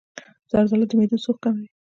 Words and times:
زردآلو 0.51 0.85
د 0.89 0.91
معدې 0.97 1.17
سوخت 1.25 1.39
کموي. 1.43 1.67